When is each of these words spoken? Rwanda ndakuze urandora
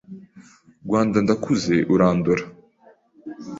Rwanda 0.85 1.17
ndakuze 1.23 1.75
urandora 1.93 2.43